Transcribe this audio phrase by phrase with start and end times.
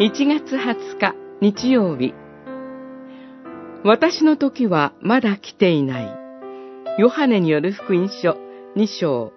[0.00, 2.14] 1月20日日曜日
[3.84, 6.18] 私の時はまだ来ていない
[6.98, 8.36] ヨハネによる福音書
[8.74, 9.32] 2章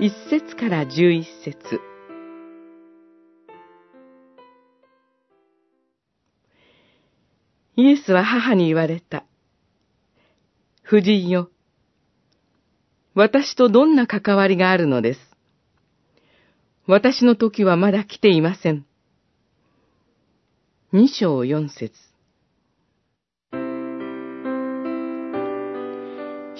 [0.00, 1.80] 1節から11節
[7.76, 9.24] イエスは母に言われた。
[10.86, 11.48] 夫人よ。
[13.14, 15.20] 私とどんな関わりがあるのです？
[16.86, 18.84] 私の時はまだ来ていません。
[20.94, 21.90] 二章四節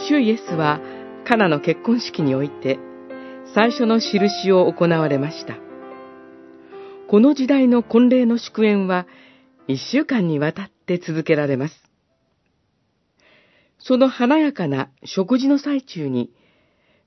[0.08, 0.80] 主イエスは
[1.28, 2.78] カナの結婚式において
[3.54, 5.58] 最初の印を行われました。
[7.10, 9.06] この時代の婚礼の祝宴は
[9.68, 11.74] 一週間にわたって続けられます。
[13.78, 16.32] その華やかな食事の最中に、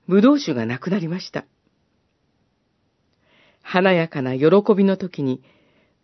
[0.06, 1.44] 葡萄酒がなくなりました。
[3.62, 5.42] 華やかな喜びの時に、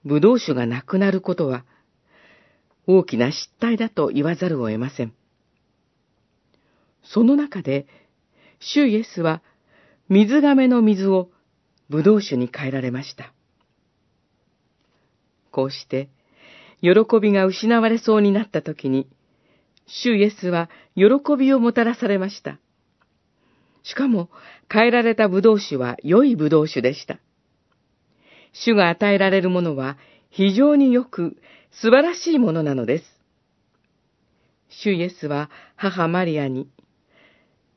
[0.05, 1.65] 葡萄酒がなくなることは、
[2.87, 5.15] 大きな失態だと言わざるを得ません。
[7.05, 7.87] その中で、
[8.59, 9.43] 主イエスは、
[10.09, 11.31] 水亀の水を
[11.91, 13.33] 葡萄酒に変えられました。
[15.51, 16.09] こうして、
[16.81, 19.09] 喜びが失われそうになった時に、
[19.87, 22.59] 主イエスは喜びをもたらされました。
[23.85, 24.31] しかも、
[24.71, 27.19] 変えられた葡萄酒は良い葡萄酒でした。
[28.53, 29.97] 主が与えられるものは
[30.31, 31.37] 非常によく
[31.71, 33.05] 素晴らしいものなのです。
[34.69, 36.69] 主イエスは母マリアに、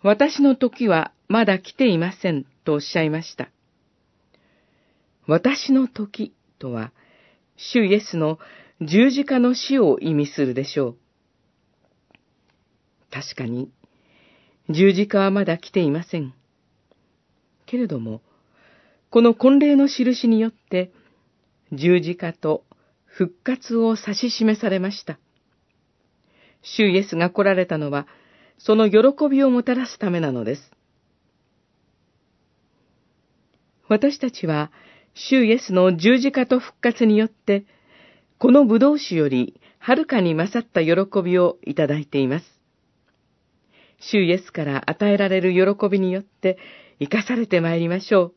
[0.01, 3.49] 私の時はまだ来ていませんとおっしゃいました。
[5.27, 6.91] 私の時とは、
[7.57, 8.37] 主イエスの
[8.81, 10.97] 十字架の死を意味するでしょう。
[13.11, 13.71] 確かに、
[14.69, 16.33] 十字架はまだ来ていません。
[17.65, 18.21] けれども、
[19.09, 20.91] この婚礼の印によって、
[21.71, 22.63] 十字架と
[23.05, 25.19] 復活を指し示されました。
[26.61, 28.07] 主イエスが来られたのは、
[28.57, 30.71] その喜びをもたらすためなのです。
[33.87, 34.71] 私たちは、
[35.13, 37.65] 主イエスの十字架と復活によって、
[38.37, 40.93] この葡萄酒よりはるかに勝った喜
[41.23, 42.45] びをいただいています。
[43.99, 46.57] 主イエスから与えられる喜びによって
[46.99, 48.33] 生かされてまいりましょう。